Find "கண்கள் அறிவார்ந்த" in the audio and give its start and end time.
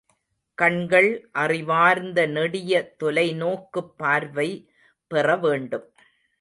0.57-2.25